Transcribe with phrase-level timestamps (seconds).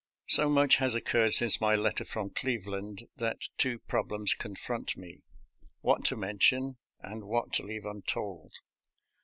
[0.27, 5.19] So much has occurred since my letter from Cleveland that two problems confront me:
[5.81, 8.51] what to mention, and what to leave untold.